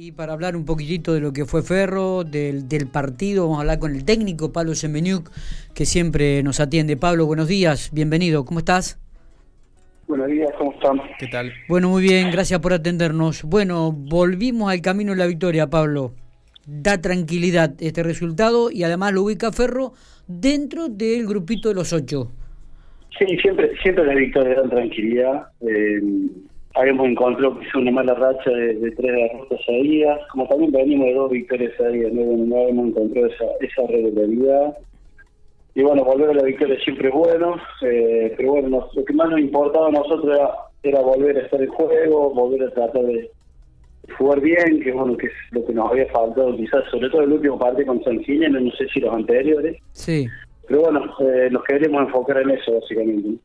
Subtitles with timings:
[0.00, 3.80] Y para hablar un poquitito de lo que fue Ferro, del, partido, vamos a hablar
[3.80, 5.28] con el técnico Pablo Semeniuk,
[5.74, 6.96] que siempre nos atiende.
[6.96, 9.00] Pablo, buenos días, bienvenido, ¿cómo estás?
[10.06, 11.00] Buenos días, ¿cómo están?
[11.18, 11.52] ¿Qué tal?
[11.68, 13.42] Bueno, muy bien, gracias por atendernos.
[13.42, 16.12] Bueno, volvimos al camino de la victoria, Pablo.
[16.64, 19.94] Da tranquilidad este resultado y además lo ubica Ferro
[20.28, 22.30] dentro del grupito de los ocho.
[23.18, 25.48] Sí, siempre, siempre la victoria da tranquilidad.
[25.60, 26.00] Eh,
[26.78, 31.30] habíamos encontrado que una mala racha de, tres derrotas seguidas, como también venimos de dos
[31.30, 34.78] victorias seguidas, no, no habíamos encontrado esa, esa regularidad.
[35.74, 39.28] Y bueno, volver a la victoria siempre es bueno, eh, pero bueno, lo que más
[39.28, 40.38] nos importaba a nosotros
[40.82, 43.30] era, volver a estar en juego, volver a tratar de
[44.16, 47.32] jugar bien, que bueno, que es lo que nos había faltado quizás, sobre todo el
[47.32, 49.76] último partido con San Gine, no sé si los anteriores.
[49.92, 50.28] Sí.
[50.68, 53.40] Pero bueno, eh, nos queremos enfocar en eso básicamente.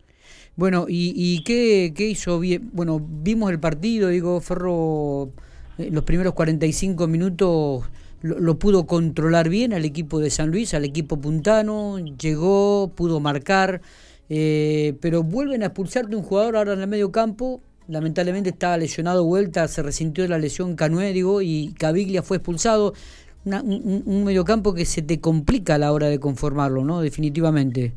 [0.55, 2.69] Bueno, ¿y, y qué, qué, hizo bien?
[2.73, 5.31] Bueno, vimos el partido, digo, Ferro,
[5.79, 7.85] eh, los primeros 45 minutos
[8.21, 13.81] lo, pudo controlar bien al equipo de San Luis, al equipo puntano, llegó, pudo marcar,
[14.29, 19.25] eh, pero vuelven a expulsarte un jugador ahora en el medio campo, lamentablemente estaba lesionado
[19.25, 22.93] vuelta, se resintió de la lesión Canué, digo, y Caviglia fue expulsado.
[23.45, 27.01] un, un mediocampo que se te complica a la hora de conformarlo, ¿no?
[27.01, 27.93] Definitivamente.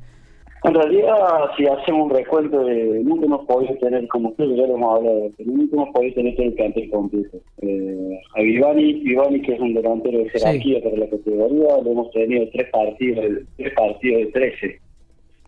[0.66, 1.14] En realidad,
[1.56, 5.30] si hacemos un recuento de nunca hemos podido tener, como ustedes ya lo hemos hablado,
[5.44, 7.38] nunca hemos podido tener todo el plantel completo.
[7.62, 12.10] Eh, a Vivani, Vivani, que es un delantero de jerarquía para la categoría, lo hemos
[12.10, 13.24] tenido tres partidos,
[13.56, 14.80] tres partidos de 13.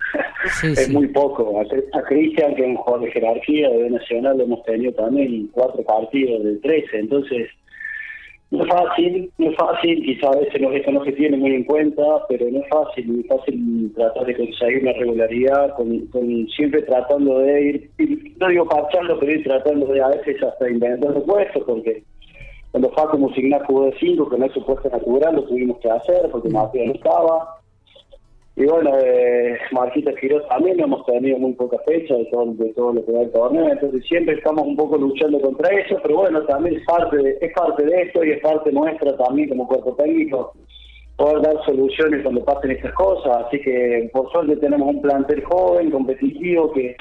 [0.63, 1.61] es muy poco.
[1.61, 5.83] A, Cristian, que es un jugador de jerarquía, de Nacional, lo hemos tenido también cuatro
[5.83, 6.99] partidos de 13.
[6.99, 7.49] Entonces,
[8.51, 11.65] no es fácil, no es fácil, quizás a veces esto no se tiene muy en
[11.65, 17.41] cuenta, pero no es fácil, no fácil tratar de conseguir una regularidad, con, siempre tratando
[17.41, 17.91] de ir,
[18.41, 22.03] no digo parchando, pero ir tratando de a veces hasta inventar puestos, porque
[22.71, 26.31] cuando Facu Musigná jugó de 5, que no su puesto natural, lo tuvimos que hacer,
[26.31, 27.58] porque Matías no estaba,
[28.59, 32.93] y bueno, eh, Marquita Quiroz también hemos tenido muy poca fecha de todo, de todo
[32.93, 36.43] lo que va el torneo, entonces siempre estamos un poco luchando contra eso, pero bueno,
[36.43, 39.95] también es parte de, es parte de esto y es parte nuestra también como cuerpo
[39.95, 40.55] técnico
[41.15, 45.93] poder dar soluciones cuando pasen estas cosas, así que por suerte tenemos un plantel joven,
[45.93, 46.97] competitivo, que,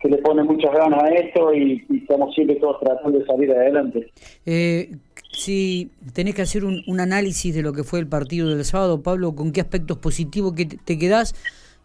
[0.00, 3.50] que le pone muchas ganas a esto y, y estamos siempre todos tratando de salir
[3.52, 4.10] adelante.
[4.44, 4.90] Eh,
[5.32, 9.34] si tenés que hacer un, análisis de lo que fue el partido del sábado, Pablo,
[9.34, 11.34] ¿con qué aspectos positivos que te, quedás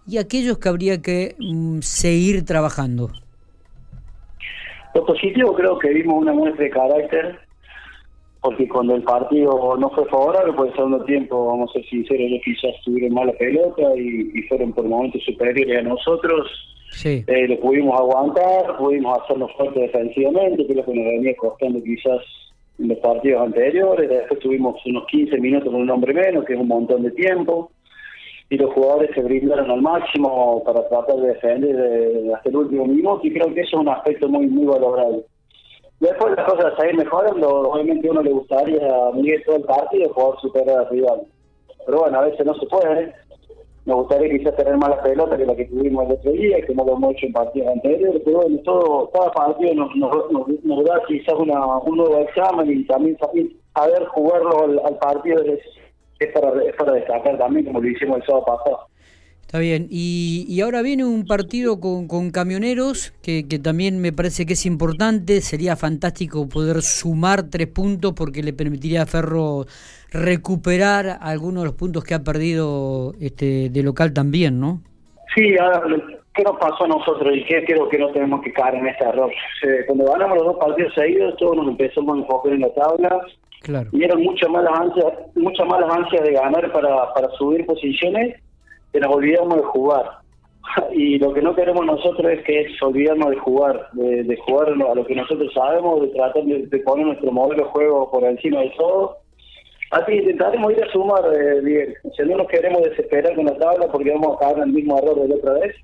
[0.08, 3.10] y aquellos que habría que mm, seguir trabajando?
[4.94, 7.40] Lo positivo creo que vimos una muestra de carácter,
[8.42, 12.22] porque cuando el partido no fue favorable, por el segundo tiempo, vamos a ser sinceros,
[12.28, 16.48] ellos quizás tuvieron mala pelota y, fueron por momentos superiores a nosotros.
[16.92, 17.24] Sí.
[17.28, 22.22] Eh, lo pudimos aguantar, pudimos hacernos fuerte defensivamente, lo que nos venía costando quizás
[22.80, 26.60] en los partidos anteriores, después tuvimos unos 15 minutos con un hombre menos, que es
[26.60, 27.72] un montón de tiempo,
[28.50, 33.22] y los jugadores se brindaron al máximo para tratar de defender hasta el último minuto,
[33.24, 35.24] y creo que eso es un aspecto muy muy valorable.
[36.00, 38.80] Después las cosas a seguir mejorando, obviamente a uno le gustaría
[39.16, 41.22] Miguel todo el partido poder superar al rival.
[41.86, 43.14] Pero bueno, a veces no se puede,
[43.88, 46.84] nos gustaría quizás tener más la pelota que la que tuvimos el otro día, como
[46.84, 51.34] lo hemos hecho en partidos anteriores, pero bueno, todo, cada partido nos, nos, da quizás
[51.36, 53.18] una, un nuevo examen y también
[53.74, 55.62] saber jugarlo al, partido es,
[56.20, 58.88] es, para, es para destacar también, como lo hicimos el sábado pasado.
[59.48, 64.12] Está bien, y, y ahora viene un partido con, con camioneros que, que también me
[64.12, 69.64] parece que es importante, sería fantástico poder sumar tres puntos porque le permitiría a Ferro
[70.12, 74.82] recuperar algunos de los puntos que ha perdido este de local también, ¿no?
[75.34, 75.56] Sí,
[76.36, 79.06] ¿qué nos pasó a nosotros y qué creo que no tenemos que caer en este
[79.06, 79.32] error?
[79.86, 83.22] cuando ganamos los dos partidos seguidos, todos nos empezamos a enfocar en la tabla
[83.62, 83.90] claro.
[83.94, 88.36] y eran muchas malas ansias, muchas malas ansias de ganar para, para subir posiciones
[88.98, 90.06] que nos olvidamos de jugar.
[90.92, 94.96] Y lo que no queremos nosotros es que es olvidarnos de jugar, de, jugar a
[94.96, 98.74] lo que nosotros sabemos, de tratar de, poner nuestro modelo de juego por encima de
[98.78, 99.18] todo.
[99.92, 104.12] Así intentaremos ir a sumar, eh, Si no nos queremos desesperar con la tabla porque
[104.12, 105.76] vamos a caer en el mismo error de la otra vez,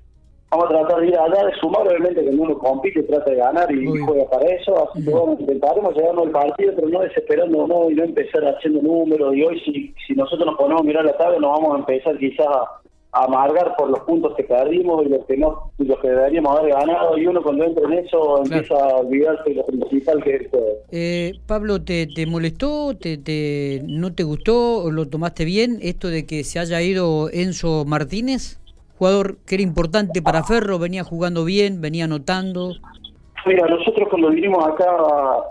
[0.50, 3.72] vamos a tratar de ir allá de sumar, obviamente que uno compite, trata de ganar
[3.72, 7.90] y juega para eso, así que vamos, intentaremos llevarnos el partido, pero no desesperando no
[7.90, 9.34] y no empezar haciendo números.
[9.34, 12.18] Y hoy, si, si nosotros nos ponemos a mirar la tabla, nos vamos a empezar
[12.18, 12.83] quizás a
[13.14, 17.16] amargar por los puntos que perdimos y los que no los que deberíamos haber ganado
[17.16, 20.42] y uno cuando entra en eso empieza a olvidarse de lo principal que es
[20.90, 26.26] eh, Pablo te, te molestó te, te no te gustó lo tomaste bien esto de
[26.26, 28.60] que se haya ido Enzo Martínez
[28.98, 32.72] jugador que era importante para Ferro venía jugando bien venía anotando.
[33.46, 34.86] Mira, nosotros cuando vinimos acá,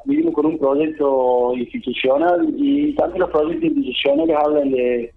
[0.06, 5.14] vinimos con un proyecto institucional y también los proyectos institucionales hablan de,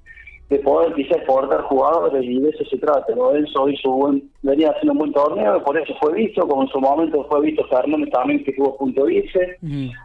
[0.48, 3.14] de poder quizás exportar jugadores y de eso se trata.
[3.14, 3.34] ¿no?
[3.34, 6.80] Enzo hizo buen, venía haciendo un buen torneo, por eso fue visto, como en su
[6.80, 9.56] momento fue visto Fernández también que tuvo punto vice.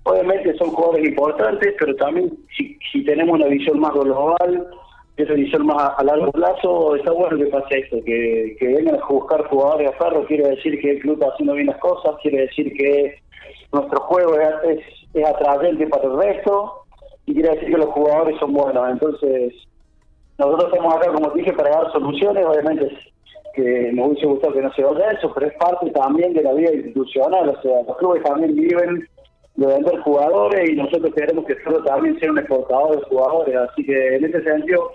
[0.04, 4.68] Obviamente son jugadores importantes, pero también si, si tenemos una visión más global,
[5.18, 9.08] esa visión más a, largo plazo, está bueno que pase esto, que, que vengan a
[9.08, 12.42] buscar jugadores a Ferro, quiere decir que el club está haciendo bien las cosas, quiere
[12.42, 13.20] decir que
[13.72, 14.80] nuestro juego es,
[15.14, 16.74] es, atrayente para el resto
[17.26, 18.90] y quiere decir que los jugadores son buenos.
[18.90, 19.54] Entonces,
[20.42, 22.90] nosotros estamos acá, como dije, para dar soluciones, obviamente
[23.54, 26.54] que nos hubiese gustado que no se vaya eso, pero es parte también de la
[26.54, 29.08] vida institucional, o sea, los clubes también viven
[29.56, 33.86] de vender jugadores y nosotros queremos que Ferro también sea un exportador de jugadores, así
[33.86, 34.92] que en ese sentido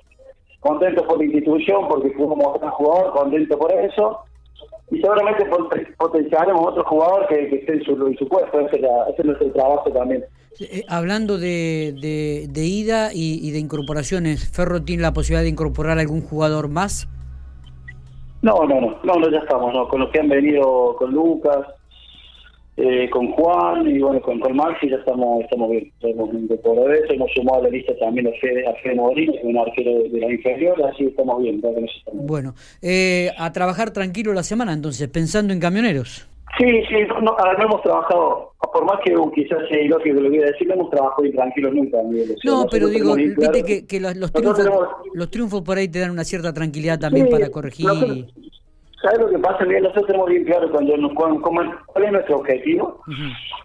[0.60, 4.20] contento por la institución porque fuimos un jugador, contento por eso.
[4.90, 5.44] Y seguramente
[5.98, 8.80] potenciaremos otro jugador que, que esté en su, en su puesto, ese,
[9.18, 10.24] es nuestro trabajo también.
[10.60, 11.92] Eh, hablando de,
[12.48, 17.08] de, ida y, de incorporaciones, ¿Ferro tiene la posibilidad de incorporar algún jugador más?
[18.42, 21.66] No, no, no, no, no ya estamos, no, con los que han venido con Lucas,
[22.78, 25.90] eh, con Juan y bueno, con, con Maxi ya estamos, estamos bien.
[26.00, 29.00] Hemos incorporado eso, hemos sumado a la lista también a Fede, a Fede
[29.42, 31.62] un arquero de, la inferior, así estamos bien.
[32.12, 36.28] Bueno, eh, a trabajar tranquilo la semana entonces, pensando en camioneros.
[36.58, 40.42] Sí, sí, no, no, hemos trabajado, por más que quizás sea ilógico lo que voy
[40.42, 41.98] a decir, no hemos trabajado intranquilos nunca.
[42.44, 44.68] no, pero digo, viste que, que los, triunfos,
[45.12, 47.86] los triunfos por ahí te dan una cierta tranquilidad también para corregir.
[49.02, 49.64] ¿Sabes lo que pasa?
[49.64, 51.36] Nosotros tenemos bien claro cuando nos, cuál,
[52.04, 53.00] es nuestro objetivo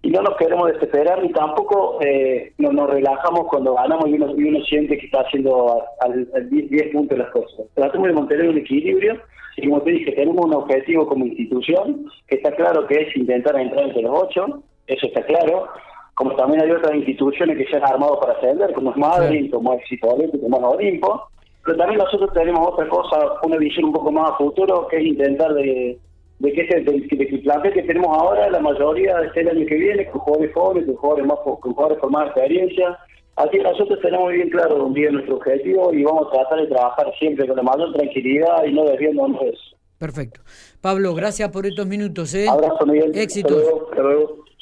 [0.02, 4.44] y no nos queremos desesperar ni tampoco eh, nos, relajamos cuando ganamos y uno, y
[4.44, 7.66] uno siente que está haciendo al, 10, puntos las cosas.
[7.76, 9.22] Tratamos de mantener un equilibrio
[9.56, 13.58] y como te dije, tenemos un objetivo como institución que está claro que es intentar
[13.58, 15.68] entrar entre los ocho, eso está claro,
[16.16, 19.74] como también hay otras instituciones que se han armado para ascender, como es Madrid, como
[19.74, 21.30] es Cipolletti, como es Olimpo,
[21.64, 25.06] pero también nosotros tenemos otra cosa, una visión un poco más a futuro, que es
[25.06, 25.98] intentar de,
[26.40, 29.66] de que, ese, de, que el plantel que tenemos ahora, la mayoría esté el año
[29.68, 32.98] que viene, con jugadores jóvenes, con jugadores, más, con jugadores con más experiencia.
[33.36, 37.12] Así que nosotros tenemos bien claro bien nuestro objetivo y vamos a tratar de trabajar
[37.18, 39.78] siempre con la mayor tranquilidad y no desviándonos de eso.
[39.98, 40.42] Perfecto.
[40.82, 42.34] Pablo, gracias por estos minutos.
[42.34, 42.48] ¿eh?
[42.50, 43.12] Abrazo, Miguel.
[43.16, 43.64] Éxitos.
[43.90, 44.46] Hasta luego.